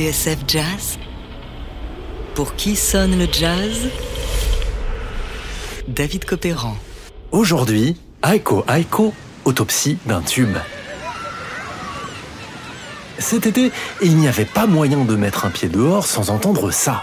TSF 0.00 0.38
Jazz 0.48 0.98
Pour 2.34 2.54
qui 2.54 2.74
sonne 2.74 3.18
le 3.18 3.28
jazz? 3.30 3.90
David 5.88 6.24
Copéran. 6.24 6.74
Aujourd'hui, 7.32 7.96
Aiko 8.26 8.64
Aiko, 8.66 9.12
autopsie 9.44 9.98
d'un 10.06 10.22
tube. 10.22 10.56
Cet 13.18 13.44
été, 13.44 13.72
il 14.00 14.16
n'y 14.16 14.26
avait 14.26 14.46
pas 14.46 14.66
moyen 14.66 15.04
de 15.04 15.16
mettre 15.16 15.44
un 15.44 15.50
pied 15.50 15.68
dehors 15.68 16.06
sans 16.06 16.30
entendre 16.30 16.70
ça. 16.70 17.02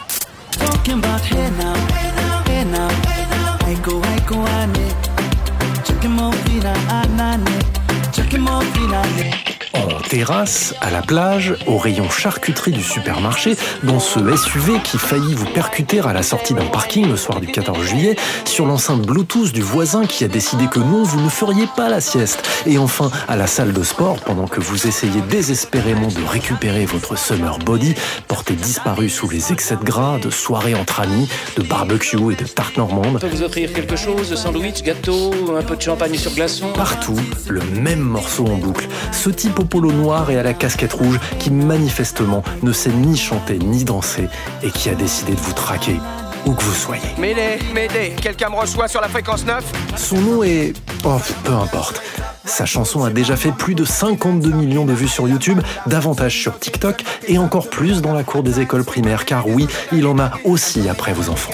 En 9.78 10.02
terrasse, 10.02 10.74
à 10.82 10.90
la 10.90 11.04
plage, 11.04 11.56
au 11.68 11.78
rayon 11.78 12.10
charcuterie 12.10 12.72
du 12.72 12.82
supermarché, 12.82 13.56
dans 13.84 14.00
ce 14.00 14.20
SUV 14.36 14.80
qui 14.84 14.98
faillit 14.98 15.36
vous 15.36 15.46
percuter 15.46 16.00
à 16.00 16.14
la 16.14 16.24
sortie 16.24 16.56
d'un 16.56 16.66
parking 16.66 17.08
le 17.08 17.16
soir 17.16 17.40
du 17.40 17.46
14 17.46 17.86
juillet, 17.86 18.16
sur 18.46 18.66
l'enceinte 18.66 19.04
Bluetooth 19.04 19.52
du 19.52 19.62
voisin 19.62 20.06
qui 20.08 20.24
a 20.24 20.28
décidé 20.28 20.66
que 20.66 20.80
non, 20.80 21.04
vous 21.04 21.22
ne 21.22 21.30
feriez 21.30 21.68
pas 21.76 21.90
la 21.90 22.02
sieste, 22.02 22.42
et 22.66 22.80
enfin 22.80 23.12
à 23.28 23.36
la 23.36 23.46
salle 23.46 23.72
de 23.72 23.84
sport 23.84 24.20
pendant 24.22 24.48
que 24.48 24.60
vous 24.60 24.88
essayez 24.88 25.22
désespérément 25.30 26.08
de 26.08 26.28
récupérer 26.28 26.86
votre 26.86 27.16
summer 27.16 27.60
body, 27.60 27.94
porté 28.28 28.56
disparu 28.56 29.10
sous 29.10 29.30
les 29.30 29.52
excès 29.54 29.76
de 29.76 29.84
gras, 29.84 30.18
de 30.18 30.32
soirées 30.32 30.74
entre 30.74 31.02
amis, 31.02 31.30
de 31.56 31.62
barbecue 31.62 32.18
et 32.32 32.36
de 32.36 32.48
tarte 32.48 32.78
normande. 32.78 33.20
Peut 33.20 33.28
vous 33.28 33.44
offrir 33.44 33.72
quelque 33.74 33.96
chose, 33.96 34.34
sandwich, 34.34 34.82
gâteau, 34.82 35.56
un 35.56 35.62
peu 35.62 35.76
de 35.76 35.82
champagne 35.82 36.16
sur 36.16 36.34
glaçon 36.34 36.74
Partout, 36.74 37.20
le 37.48 37.62
même 37.80 38.00
morceau 38.00 38.48
en 38.48 38.58
boucle. 38.58 38.88
Ce 39.12 39.30
type 39.30 39.60
au 39.60 39.67
polo 39.68 39.92
noir 39.92 40.32
et 40.32 40.38
à 40.38 40.44
la 40.44 40.54
casquette 40.54 40.94
rouge 40.94 41.20
qui 41.40 41.52
manifestement 41.52 42.44
ne 42.64 42.72
sait 42.72 42.90
ni 42.90 43.18
chanter 43.18 43.60
ni 43.60 43.84
danser 43.84 44.30
et 44.64 44.72
qui 44.72 44.90
a 44.90 44.96
décidé 44.96 45.34
de 45.34 45.40
vous 45.40 45.54
traquer 45.54 45.98
où 46.46 46.54
que 46.54 46.64
vous 46.64 46.74
soyez. 46.74 47.04
M'aider, 47.18 47.60
m'aider, 47.74 48.14
quelqu'un 48.22 48.50
me 48.50 48.56
reçoit 48.56 48.88
sur 48.88 49.02
la 49.02 49.10
fréquence 49.10 49.46
9 49.46 49.64
Son 49.98 50.18
nom 50.18 50.44
est... 50.44 50.74
Oh, 51.04 51.18
peu 51.44 51.54
importe. 51.54 52.02
Sa 52.46 52.66
chanson 52.66 53.04
a 53.04 53.10
déjà 53.10 53.36
fait 53.36 53.52
plus 53.52 53.76
de 53.76 53.84
52 53.84 54.52
millions 54.52 54.86
de 54.86 54.94
vues 54.94 55.10
sur 55.10 55.28
YouTube, 55.28 55.60
davantage 55.86 56.40
sur 56.40 56.58
TikTok 56.58 57.04
et 57.28 57.38
encore 57.38 57.70
plus 57.70 58.02
dans 58.02 58.14
la 58.14 58.24
cour 58.24 58.42
des 58.42 58.62
écoles 58.62 58.86
primaires, 58.86 59.26
car 59.26 59.48
oui, 59.48 59.68
il 59.92 60.08
en 60.08 60.18
a 60.20 60.32
aussi 60.46 60.88
après 60.88 61.12
vos 61.12 61.30
enfants. 61.30 61.54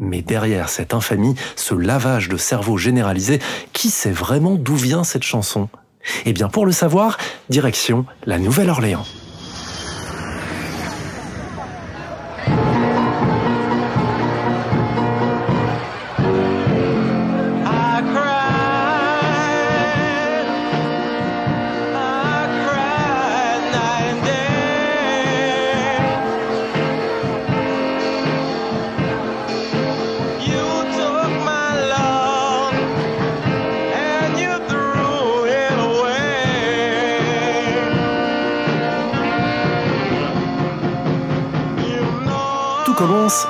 Mais 0.00 0.22
derrière 0.22 0.70
cette 0.70 0.94
infamie, 0.94 1.36
ce 1.54 1.74
lavage 1.74 2.28
de 2.28 2.38
cerveau 2.38 2.78
généralisé, 2.78 3.38
qui 3.72 3.90
sait 3.90 4.10
vraiment 4.10 4.56
d'où 4.56 4.74
vient 4.74 5.04
cette 5.04 5.22
chanson? 5.22 5.68
Eh 6.24 6.32
bien 6.32 6.48
pour 6.48 6.64
le 6.64 6.72
savoir, 6.72 7.18
direction 7.50 8.06
la 8.24 8.38
Nouvelle-Orléans. 8.38 9.04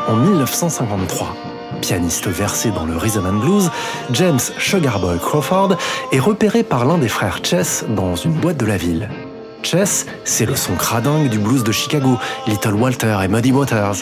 En 0.09 0.17
1953. 0.17 1.35
Pianiste 1.81 2.29
versé 2.29 2.71
dans 2.71 2.85
le 2.85 2.97
rhythm 2.97 3.25
and 3.25 3.39
blues, 3.39 3.71
James 4.13 4.41
Sugarboy 4.59 5.19
Crawford 5.19 5.77
est 6.13 6.19
repéré 6.19 6.63
par 6.63 6.85
l'un 6.85 6.99
des 6.99 7.09
frères 7.09 7.41
Chess 7.43 7.85
dans 7.89 8.15
une 8.15 8.33
boîte 8.33 8.59
de 8.59 8.67
la 8.67 8.77
ville. 8.77 9.09
Chess, 9.63 10.07
c'est 10.25 10.45
le 10.45 10.55
son 10.55 10.75
cradingue 10.75 11.31
du 11.31 11.39
blues 11.39 11.65
de 11.65 11.73
Chicago, 11.73 12.19
Little 12.47 12.75
Walter 12.75 13.17
et 13.25 13.29
Muddy 13.29 13.53
Waters. 13.53 13.97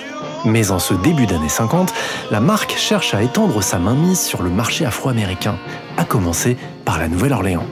Mais 0.44 0.71
en 0.72 0.81
ce 0.81 0.94
début 0.94 1.27
d'année 1.27 1.49
50, 1.49 1.93
la 2.31 2.41
marque 2.41 2.75
cherche 2.77 3.15
à 3.15 3.22
étendre 3.22 3.62
sa 3.62 3.78
mainmise 3.78 4.21
sur 4.21 4.43
le 4.43 4.50
marché 4.50 4.84
afro-américain, 4.84 5.59
à 5.97 6.05
commencer 6.05 6.56
par 6.84 6.99
la 6.99 7.09
Nouvelle-Orléans. 7.09 7.67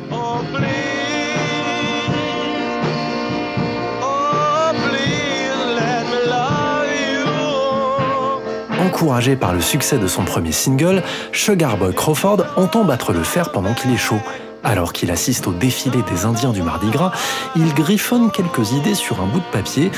Encouragé 8.78 9.36
par 9.36 9.54
le 9.54 9.60
succès 9.60 9.98
de 9.98 10.06
son 10.06 10.24
premier 10.24 10.52
single, 10.52 11.02
Sugarboy 11.32 11.94
Crawford 11.94 12.44
entend 12.56 12.84
battre 12.84 13.12
le 13.12 13.22
fer 13.22 13.50
pendant 13.50 13.72
qu'il 13.72 13.92
est 13.92 13.96
chaud. 13.96 14.20
Alors 14.64 14.92
qu'il 14.92 15.10
assiste 15.10 15.46
au 15.46 15.52
défilé 15.52 16.02
des 16.10 16.24
Indiens 16.24 16.52
du 16.52 16.62
Mardi 16.62 16.90
Gras, 16.90 17.12
il 17.54 17.72
griffonne 17.72 18.30
quelques 18.30 18.72
idées 18.72 18.94
sur 18.94 19.20
un 19.20 19.26
bout 19.26 19.38
de 19.38 19.44
papier, 19.52 19.90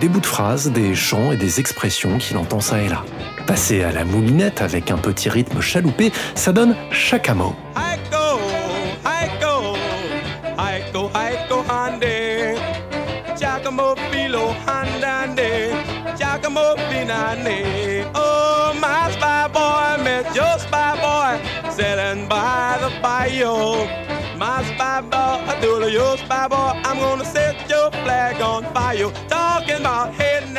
des 0.00 0.08
bouts 0.08 0.20
de 0.20 0.26
phrases, 0.26 0.72
des 0.72 0.94
chants 0.94 1.30
et 1.30 1.36
des 1.36 1.60
expressions 1.60 2.18
qu'il 2.18 2.36
entend 2.38 2.60
ça 2.60 2.80
et 2.80 2.88
là. 2.88 3.04
Passé 3.46 3.84
à 3.84 3.92
la 3.92 4.04
moulinette 4.04 4.62
avec 4.62 4.90
un 4.90 4.98
petit 4.98 5.28
rythme 5.28 5.60
chaloupé, 5.60 6.10
ça 6.34 6.52
donne 6.52 6.74
Chacamo. 6.90 7.54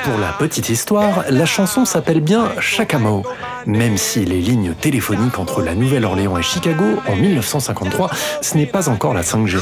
Pour 0.04 0.20
la 0.20 0.34
petite 0.34 0.70
histoire, 0.70 1.24
la 1.30 1.46
chanson 1.46 1.86
s'appelle 1.86 2.22
bien 2.22 2.52
Chacamo, 2.60 3.24
même 3.66 3.98
si 3.98 4.26
les 4.26 4.42
lignes 4.42 4.74
téléphoniques 4.74 5.40
entre 5.40 5.62
la 5.62 5.76
Nouvelle-Orléans 5.76 6.38
et 6.38 6.44
Chicago 6.44 6.86
en 7.08 7.16
1953, 7.16 8.10
ce 8.42 8.58
n'est 8.58 8.66
pas 8.66 8.90
encore 8.90 9.14
la 9.14 9.22
5G. 9.22 9.60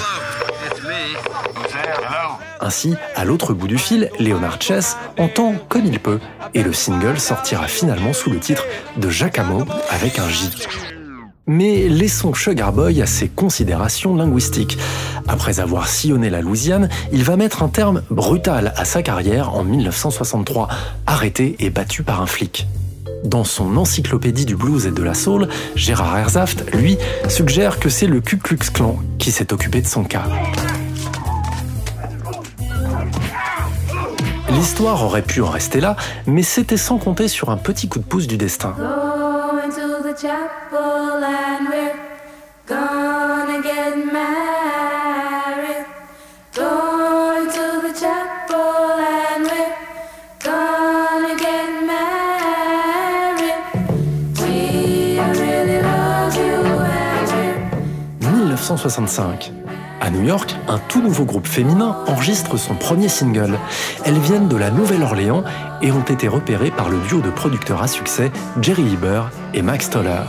Ainsi, 2.64 2.96
à 3.18 3.26
l'autre 3.26 3.54
bout 3.54 3.68
du 3.68 3.78
fil, 3.78 4.10
Leonard 4.22 4.62
Chess 4.62 4.96
entend 5.20 5.54
comme 5.68 5.86
il 5.86 6.00
peut, 6.00 6.20
et 6.54 6.64
le 6.64 6.72
single 6.72 7.20
sortira 7.20 7.68
finalement 7.68 8.14
sous 8.14 8.30
le 8.30 8.40
titre 8.40 8.64
de 8.96 9.10
Jacamo 9.10 9.66
avec 9.90 10.18
un 10.18 10.30
J. 10.30 10.50
Mais 11.46 11.90
laissons 11.90 12.34
Sugar 12.34 12.72
Boy 12.72 13.02
à 13.02 13.06
ses 13.06 13.28
considérations 13.28 14.16
linguistiques. 14.16 14.78
Après 15.28 15.60
avoir 15.60 15.90
sillonné 15.90 16.30
la 16.30 16.40
Louisiane, 16.40 16.88
il 17.12 17.26
va 17.26 17.36
mettre 17.36 17.64
un 17.64 17.68
terme 17.68 18.02
brutal 18.10 18.72
à 18.78 18.86
sa 18.86 19.04
carrière 19.04 19.54
en 19.54 19.66
1963, 19.66 20.70
arrêté 21.06 21.58
et 21.60 21.70
battu 21.70 22.04
par 22.04 22.22
un 22.22 22.28
flic. 22.28 22.66
Dans 23.26 23.44
son 23.44 23.76
encyclopédie 23.76 24.46
du 24.46 24.56
blues 24.56 24.86
et 24.86 24.92
de 24.92 25.04
la 25.04 25.16
soul, 25.16 25.50
Gérard 25.76 26.18
Herzaft, 26.18 26.64
lui, 26.74 26.98
suggère 27.28 27.80
que 27.80 27.90
c'est 27.90 28.08
le 28.08 28.22
Ku 28.22 28.38
Klux 28.38 28.72
Klan 28.74 29.00
qui 29.20 29.32
s'est 29.32 29.52
occupé 29.52 29.82
de 29.82 29.88
son 29.88 30.06
cas. 30.06 30.24
L'histoire 34.54 35.04
aurait 35.04 35.22
pu 35.24 35.42
en 35.42 35.50
rester 35.50 35.80
là, 35.82 35.96
mais 36.28 36.44
c'était 36.44 36.78
sans 36.78 36.98
compter 36.98 37.28
sur 37.28 37.50
un 37.50 37.58
petit 37.58 37.88
coup 37.88 38.00
de 38.00 38.04
pouce 38.04 38.28
du 38.28 38.38
destin. 38.38 38.76
Going 38.78 39.70
to 39.70 40.04
the 40.04 40.16
chapel 40.20 41.24
and 41.24 41.68
we're 41.70 41.96
gonna 42.68 43.62
get 43.64 43.96
married. 44.12 45.86
Going 46.56 47.48
to 47.50 47.82
the 47.82 47.94
chapel 48.00 49.00
and 49.00 49.44
we're 49.44 49.74
gonna 50.44 51.36
get 51.36 51.68
married. 51.86 53.58
We 54.40 55.20
really 55.20 55.82
love 55.82 56.36
you 56.36 56.62
and 56.64 57.28
we're 57.32 58.50
1965. 58.50 59.63
À 60.04 60.10
New 60.10 60.26
York, 60.26 60.54
un 60.68 60.80
tout 60.80 61.02
nouveau 61.02 61.24
groupe 61.24 61.48
féminin 61.48 61.96
enregistre 62.08 62.58
son 62.58 62.76
premier 62.76 63.08
single. 63.08 63.58
Elles 64.04 64.20
viennent 64.20 64.50
de 64.50 64.58
la 64.58 64.70
Nouvelle-Orléans 64.70 65.46
et 65.82 65.94
ont 65.94 66.04
été 66.04 66.28
repérées 66.28 66.72
par 66.72 66.90
le 66.90 66.98
duo 67.08 67.22
de 67.22 67.30
producteurs 67.30 67.82
à 67.82 67.88
succès 67.88 68.30
Jerry 68.62 68.84
Lieber 68.84 69.22
et 69.54 69.62
Max 69.62 69.90
Toller. 69.90 70.24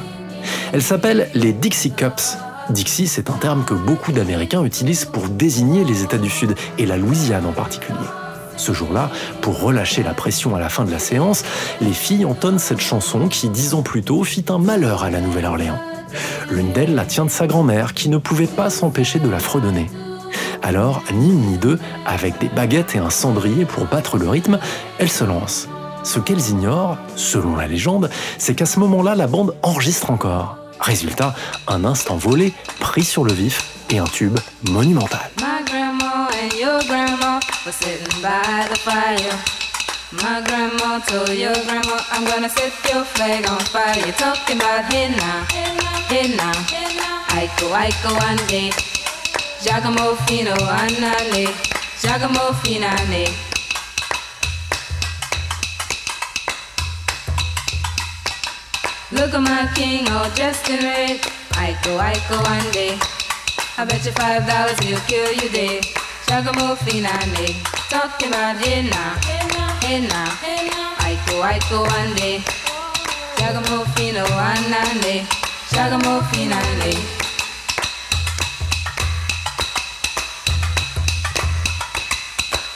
Elles 0.72 0.80
s'appellent 0.80 1.28
les 1.34 1.52
Dixie 1.52 1.90
Cups. 1.90 2.38
Dixie, 2.70 3.08
c'est 3.08 3.30
un 3.30 3.34
terme 3.38 3.64
que 3.64 3.74
beaucoup 3.74 4.12
d'Américains 4.12 4.62
utilisent 4.62 5.06
pour 5.06 5.28
désigner 5.28 5.82
les 5.82 6.04
États 6.04 6.18
du 6.18 6.30
Sud, 6.30 6.54
et 6.78 6.86
la 6.86 6.96
Louisiane 6.96 7.44
en 7.44 7.52
particulier. 7.52 7.98
Ce 8.56 8.72
jour-là, 8.72 9.10
pour 9.40 9.60
relâcher 9.60 10.04
la 10.04 10.14
pression 10.14 10.54
à 10.54 10.60
la 10.60 10.68
fin 10.68 10.84
de 10.84 10.92
la 10.92 11.00
séance, 11.00 11.42
les 11.80 11.92
filles 11.92 12.26
entonnent 12.26 12.60
cette 12.60 12.80
chanson 12.80 13.26
qui, 13.26 13.48
dix 13.48 13.74
ans 13.74 13.82
plus 13.82 14.04
tôt, 14.04 14.22
fit 14.22 14.44
un 14.50 14.58
malheur 14.58 15.02
à 15.02 15.10
la 15.10 15.20
Nouvelle-Orléans. 15.20 15.80
L'une 16.50 16.72
d'elles 16.72 16.94
la 16.94 17.04
tient 17.04 17.24
de 17.24 17.30
sa 17.30 17.46
grand-mère 17.46 17.94
qui 17.94 18.08
ne 18.08 18.18
pouvait 18.18 18.46
pas 18.46 18.70
s'empêcher 18.70 19.18
de 19.18 19.28
la 19.28 19.38
fredonner. 19.38 19.90
Alors, 20.62 21.02
ni 21.12 21.28
une 21.28 21.42
ni 21.42 21.58
deux, 21.58 21.78
avec 22.06 22.38
des 22.38 22.48
baguettes 22.48 22.94
et 22.94 22.98
un 22.98 23.10
cendrier 23.10 23.64
pour 23.64 23.84
battre 23.84 24.16
le 24.16 24.28
rythme, 24.28 24.58
elles 24.98 25.10
se 25.10 25.24
lancent. 25.24 25.68
Ce 26.02 26.18
qu'elles 26.18 26.50
ignorent, 26.50 26.96
selon 27.16 27.56
la 27.56 27.66
légende, 27.66 28.10
c'est 28.38 28.54
qu'à 28.54 28.66
ce 28.66 28.78
moment-là, 28.80 29.14
la 29.14 29.26
bande 29.26 29.54
enregistre 29.62 30.10
encore. 30.10 30.56
Résultat, 30.80 31.34
un 31.68 31.84
instant 31.84 32.16
volé, 32.16 32.52
pris 32.80 33.04
sur 33.04 33.24
le 33.24 33.32
vif, 33.32 33.62
et 33.90 33.98
un 33.98 34.04
tube 34.04 34.38
monumental. 34.70 35.30
Hey 46.08 46.34
now, 46.36 46.52
Aiko, 47.36 47.70
Aiko, 47.72 48.12
ande. 48.28 48.72
Giacomo 49.62 50.14
Fino, 50.26 50.54
anale. 50.54 51.46
Giacomo 52.00 52.52
Finane. 52.62 53.24
Look 59.12 59.32
at 59.34 59.40
my 59.40 59.68
king 59.74 60.08
all 60.08 60.28
dressed 60.30 60.68
in 60.68 60.80
red. 60.82 61.20
Aiko, 61.62 61.98
Aiko, 61.98 62.36
ande. 62.56 62.98
I 63.78 63.84
bet 63.84 64.04
you 64.04 64.12
five 64.12 64.46
dollars 64.46 64.78
he'll 64.80 65.00
kill 65.10 65.32
you 65.32 65.48
dead. 65.50 65.84
Giacomo 66.26 66.74
Finane. 66.76 67.54
Talking 67.88 68.28
about 68.28 68.56
hey 68.58 68.82
now, 68.82 69.14
Aiko, 71.06 71.42
Aiko, 71.50 71.86
ande. 71.98 72.42
Giacomo 73.38 73.84
Fino, 73.94 74.24
anane. 74.24 75.43
Giacomo 75.74 76.20
Finane. 76.30 76.94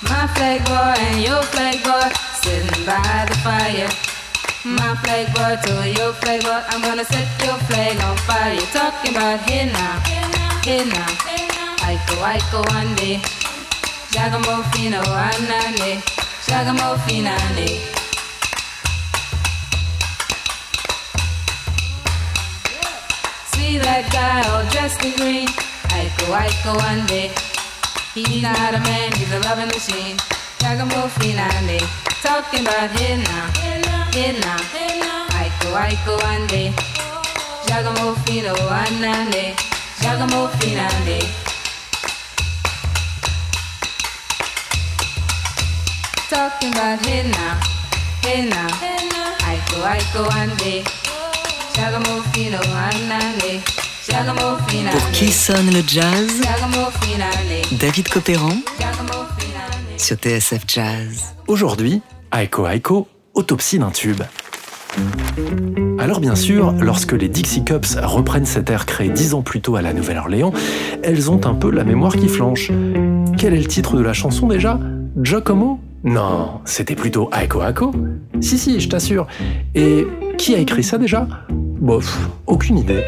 My 0.03 0.27
flag 0.35 0.65
boy 0.67 0.99
and 1.07 1.23
your 1.23 1.41
flag 1.43 1.79
boy 1.85 2.11
sitting 2.43 2.85
by 2.85 3.25
the 3.31 3.37
fire. 3.47 3.89
My 4.65 4.97
flag 4.97 5.33
boy 5.33 5.55
to 5.63 5.89
your 5.91 6.13
flag 6.15 6.43
boy, 6.43 6.61
I'm 6.71 6.83
gonna 6.83 7.05
set 7.05 7.29
your 7.47 7.55
flag 7.71 8.01
on 8.03 8.17
fire. 8.27 8.55
You're 8.55 8.67
talking 8.75 9.15
about 9.15 9.49
here 9.49 9.67
now, 9.67 10.01
here 10.65 10.85
now. 10.85 11.07
Aiko, 11.87 12.17
Aiko, 12.27 12.67
ande. 12.75 13.23
Giacomo 14.11 14.65
Fino, 14.73 15.01
anane. 15.03 16.03
Giacomo 16.45 16.97
Finane. 17.07 17.98
See 23.69 23.77
that 23.85 24.09
guy 24.09 24.41
all 24.49 24.65
dressed 24.73 25.05
in 25.05 25.13
green. 25.21 25.45
Aiko, 25.93 26.33
Aiko, 26.33 26.73
ande. 26.89 27.29
He's 28.17 28.41
not 28.41 28.73
a 28.73 28.81
man, 28.81 29.13
he's 29.13 29.29
a 29.29 29.41
loving 29.45 29.69
machine. 29.69 30.17
Giacomo 30.57 31.05
Finane. 31.21 31.77
Talking 32.25 32.65
about 32.65 32.89
here 32.97 33.21
now, 33.21 33.45
here 34.17 34.33
now. 34.41 34.57
Aiko, 35.37 35.69
Aiko, 35.85 36.17
ande. 36.33 36.73
Giacomo 37.69 38.17
Fino, 38.25 38.57
anane. 38.73 39.53
Giacomo 40.01 40.49
Finane. 40.57 41.21
Talking 46.33 46.73
about 46.73 47.05
hey 47.05 47.29
now, 47.29 47.61
hey 48.25 48.49
now, 48.49 48.73
Aiko, 49.45 49.85
Aiko, 49.85 50.25
ande. 50.41 50.85
Giacomo 50.87 51.08
Pour 54.91 55.11
qui 55.13 55.31
sonne 55.31 55.71
le 55.71 55.83
jazz? 55.87 56.29
David 57.79 58.09
Copéran 58.09 58.53
sur 59.97 60.17
TSF 60.17 60.63
Jazz. 60.67 61.35
Aujourd'hui, 61.47 62.01
Aiko 62.37 62.67
Aiko, 62.67 63.07
autopsie 63.35 63.79
d'un 63.79 63.91
tube. 63.91 64.23
Alors 65.99 66.21
bien 66.21 66.35
sûr, 66.35 66.73
lorsque 66.81 67.13
les 67.13 67.29
Dixie 67.29 67.65
Cups 67.65 67.97
reprennent 68.03 68.47
cet 68.47 68.71
air 68.71 68.87
créé 68.87 69.09
dix 69.09 69.35
ans 69.35 69.43
plus 69.43 69.61
tôt 69.61 69.77
à 69.77 69.83
la 69.83 69.93
Nouvelle-Orléans, 69.93 70.53
elles 71.03 71.31
ont 71.31 71.45
un 71.47 71.55
peu 71.55 71.71
la 71.71 71.85
mémoire 71.85 72.17
qui 72.17 72.29
flanche. 72.29 72.73
Quel 73.37 73.55
est 73.55 73.61
le 73.61 73.67
titre 73.67 73.97
de 73.97 74.03
la 74.03 74.15
chanson 74.15 74.49
déjà? 74.49 74.81
Giacomo? 75.23 75.81
Non, 76.05 76.61
c'était 76.65 76.95
plutôt 76.97 77.31
Aiko 77.33 77.63
Aiko. 77.63 77.93
Si 78.41 78.59
si, 78.59 78.81
je 78.81 78.89
t'assure. 78.89 79.27
Et 79.75 80.07
qui 80.39 80.55
a 80.55 80.59
écrit 80.59 80.85
ça 80.85 80.99
déjà? 80.99 81.27
Bof, 81.81 82.29
aucune 82.47 82.79
idée. 82.79 83.05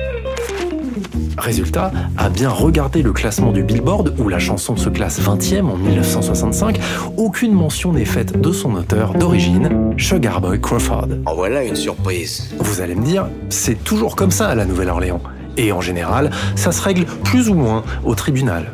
Résultat, 1.36 1.90
à 2.16 2.28
bien 2.28 2.50
regarder 2.50 3.02
le 3.02 3.12
classement 3.12 3.50
du 3.50 3.64
Billboard, 3.64 4.14
où 4.18 4.28
la 4.28 4.38
chanson 4.38 4.76
se 4.76 4.88
classe 4.88 5.20
20e 5.20 5.64
en 5.64 5.76
1965, 5.76 6.78
aucune 7.16 7.52
mention 7.52 7.92
n'est 7.92 8.04
faite 8.04 8.40
de 8.40 8.52
son 8.52 8.74
auteur 8.74 9.14
d'origine, 9.14 9.92
Sugar 9.96 10.40
Boy 10.40 10.60
Crawford. 10.60 11.08
En 11.26 11.34
voilà 11.34 11.64
une 11.64 11.76
surprise. 11.76 12.54
Vous 12.58 12.80
allez 12.80 12.94
me 12.94 13.04
dire, 13.04 13.26
c'est 13.48 13.82
toujours 13.82 14.14
comme 14.14 14.30
ça 14.30 14.48
à 14.48 14.54
la 14.54 14.64
Nouvelle-Orléans. 14.64 15.22
Et 15.56 15.72
en 15.72 15.80
général, 15.80 16.30
ça 16.54 16.70
se 16.70 16.80
règle 16.80 17.06
plus 17.24 17.48
ou 17.48 17.54
moins 17.54 17.82
au 18.04 18.14
tribunal. 18.14 18.66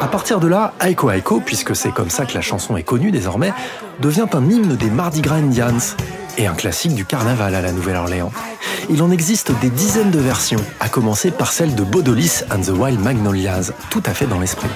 À 0.00 0.08
partir 0.08 0.40
de 0.40 0.46
là, 0.46 0.74
Aiko 0.80 1.10
Aiko, 1.10 1.40
puisque 1.40 1.74
c'est 1.74 1.90
comme 1.90 2.10
ça 2.10 2.26
que 2.26 2.34
la 2.34 2.42
chanson 2.42 2.76
est 2.76 2.82
connue 2.82 3.10
désormais, 3.10 3.52
devient 4.00 4.26
un 4.32 4.44
hymne 4.44 4.76
des 4.76 4.90
Mardi 4.90 5.22
Gras 5.22 5.36
Indians 5.36 5.96
et 6.36 6.46
un 6.46 6.54
classique 6.54 6.94
du 6.94 7.04
carnaval 7.04 7.54
à 7.54 7.62
la 7.62 7.72
Nouvelle-Orléans. 7.72 8.30
Il 8.90 9.02
en 9.02 9.10
existe 9.10 9.52
des 9.60 9.70
dizaines 9.70 10.10
de 10.10 10.18
versions, 10.18 10.60
à 10.80 10.88
commencer 10.88 11.30
par 11.30 11.50
celle 11.50 11.74
de 11.74 11.82
Bodolis 11.82 12.42
and 12.50 12.60
the 12.60 12.76
Wild 12.76 13.00
Magnolias, 13.00 13.72
tout 13.90 14.02
à 14.04 14.10
fait 14.10 14.26
dans 14.26 14.38
l'esprit. 14.38 14.68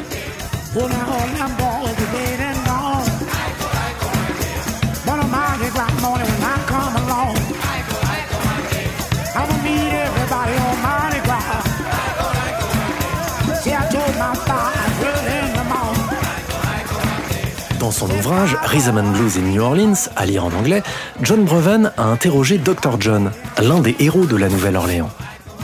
Dans 17.90 18.06
son 18.06 18.10
ouvrage 18.14 18.56
Rhythm 18.62 18.98
and 18.98 19.10
Blues 19.10 19.36
in 19.36 19.50
New 19.50 19.60
Orleans, 19.60 20.08
à 20.14 20.24
lire 20.24 20.44
en 20.44 20.52
anglais, 20.52 20.80
John 21.22 21.42
Breven 21.42 21.90
a 21.96 22.04
interrogé 22.04 22.56
Dr. 22.56 23.00
John, 23.00 23.32
l'un 23.60 23.80
des 23.80 23.96
héros 23.98 24.26
de 24.26 24.36
la 24.36 24.48
Nouvelle-Orléans. 24.48 25.10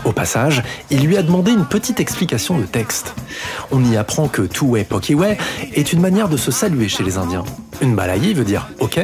Au 0.05 0.11
passage, 0.11 0.65
il 0.91 1.07
lui 1.07 1.17
a 1.17 1.23
demandé 1.23 1.53
une 1.53 1.67
petite 1.67 2.01
explication 2.01 2.59
de 2.59 2.65
texte. 2.65 3.15
On 3.71 3.85
y 3.85 3.97
apprend 3.97 4.27
que 4.27 4.43
Two-Way 4.43 4.83
Pokeway 4.83 5.39
est 5.73 5.93
une 5.93 6.01
manière 6.01 6.29
de 6.29 6.37
se 6.37 6.51
saluer 6.51 6.89
chez 6.89 7.05
les 7.05 7.17
Indiens. 7.17 7.45
Une 7.81 7.95
balayée 7.95 8.35
veut 8.35 8.45
dire 8.45 8.67
OK. 8.81 8.99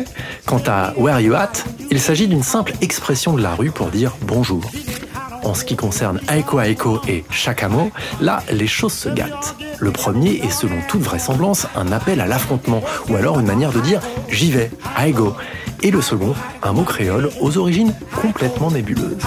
Quant 0.44 0.62
à 0.66 0.92
Where 0.96 1.20
you 1.20 1.34
at, 1.34 1.52
il 1.92 2.00
s'agit 2.00 2.26
d'une 2.26 2.42
simple 2.42 2.72
expression 2.80 3.34
de 3.34 3.40
la 3.40 3.54
rue 3.54 3.70
pour 3.70 3.90
dire 3.90 4.16
bonjour. 4.22 4.68
En 5.44 5.54
ce 5.54 5.64
qui 5.64 5.76
concerne 5.76 6.18
Aiko 6.28 6.58
Aiko 6.58 7.00
et 7.06 7.22
Shakamo, 7.30 7.92
là, 8.20 8.42
les 8.50 8.66
choses 8.66 8.94
se 8.94 9.08
gâtent. 9.08 9.54
Le 9.82 9.90
premier 9.90 10.34
est 10.36 10.50
selon 10.50 10.76
toute 10.86 11.00
vraisemblance 11.00 11.66
un 11.74 11.90
appel 11.90 12.20
à 12.20 12.26
l'affrontement, 12.28 12.84
ou 13.08 13.16
alors 13.16 13.40
une 13.40 13.46
manière 13.46 13.72
de 13.72 13.80
dire 13.80 14.00
j'y 14.28 14.52
vais, 14.52 14.70
I 14.96 15.10
go. 15.10 15.34
Et 15.82 15.90
le 15.90 16.00
second, 16.00 16.34
un 16.62 16.72
mot 16.72 16.84
créole 16.84 17.30
aux 17.40 17.58
origines 17.58 17.92
complètement 18.14 18.70
nébuleuses. 18.70 19.18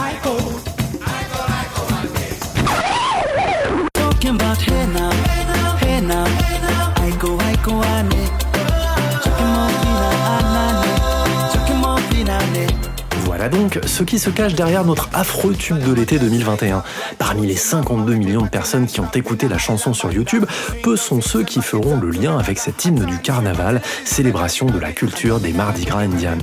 Donc 13.49 13.79
ce 13.85 14.03
qui 14.03 14.19
se 14.19 14.29
cache 14.29 14.55
derrière 14.55 14.85
notre 14.85 15.09
affreux 15.13 15.53
tube 15.53 15.79
de 15.79 15.93
l'été 15.93 16.17
2021. 16.19 16.83
Parmi 17.17 17.47
les 17.47 17.55
52 17.55 18.15
millions 18.15 18.41
de 18.41 18.49
personnes 18.49 18.87
qui 18.87 18.99
ont 18.99 19.09
écouté 19.13 19.47
la 19.47 19.57
chanson 19.57 19.93
sur 19.93 20.11
YouTube, 20.11 20.45
peu 20.83 20.95
sont 20.95 21.21
ceux 21.21 21.43
qui 21.43 21.61
feront 21.61 21.97
le 21.97 22.09
lien 22.09 22.37
avec 22.37 22.59
cet 22.59 22.85
hymne 22.85 23.05
du 23.05 23.17
carnaval, 23.19 23.81
célébration 24.03 24.65
de 24.67 24.79
la 24.79 24.91
culture 24.91 25.39
des 25.39 25.53
Mardi 25.53 25.85
Gras 25.85 26.01
Indians. 26.01 26.37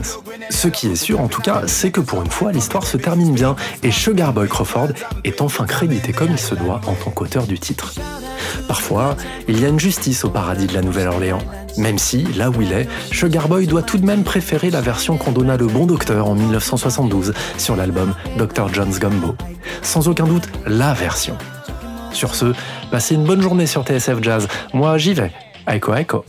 Ce 0.50 0.68
qui 0.68 0.88
est 0.88 0.96
sûr 0.96 1.20
en 1.20 1.28
tout 1.28 1.42
cas, 1.42 1.62
c'est 1.66 1.90
que 1.90 2.00
pour 2.00 2.22
une 2.22 2.30
fois, 2.30 2.52
l'histoire 2.52 2.86
se 2.86 2.96
termine 2.96 3.32
bien 3.32 3.56
et 3.82 3.90
Sugar 3.90 4.32
Boy 4.32 4.48
Crawford 4.48 4.88
est 5.24 5.40
enfin 5.40 5.66
crédité 5.66 6.12
comme 6.12 6.30
il 6.30 6.38
se 6.38 6.54
doit 6.54 6.80
en 6.86 6.94
tant 6.94 7.10
qu'auteur 7.10 7.46
du 7.46 7.58
titre. 7.58 7.94
Parfois, 8.68 9.16
il 9.48 9.60
y 9.60 9.64
a 9.64 9.68
une 9.68 9.80
justice 9.80 10.24
au 10.24 10.30
paradis 10.30 10.66
de 10.66 10.74
la 10.74 10.82
Nouvelle-Orléans. 10.82 11.42
Même 11.78 11.98
si, 11.98 12.24
là 12.36 12.50
où 12.50 12.60
il 12.60 12.72
est, 12.72 12.86
Sugar 13.10 13.48
Boy 13.48 13.66
doit 13.66 13.82
tout 13.82 13.96
de 13.96 14.04
même 14.04 14.24
préférer 14.24 14.70
la 14.70 14.80
version 14.80 15.16
qu'on 15.16 15.32
donna 15.32 15.56
le 15.56 15.66
bon 15.66 15.86
docteur 15.86 16.28
en 16.28 16.34
1972 16.92 17.32
sur 17.58 17.76
l'album 17.76 18.14
Dr. 18.36 18.72
John's 18.72 18.98
Gumbo. 18.98 19.34
Sans 19.82 20.08
aucun 20.08 20.24
doute, 20.24 20.48
la 20.66 20.92
version. 20.92 21.36
Sur 22.12 22.34
ce, 22.34 22.52
passez 22.90 23.14
une 23.14 23.24
bonne 23.24 23.40
journée 23.40 23.66
sur 23.66 23.84
TSF 23.84 24.22
Jazz. 24.22 24.48
Moi, 24.74 24.98
j'y 24.98 25.14
vais. 25.14 25.32
Aiko 25.66 25.94
Aiko. 25.94 26.24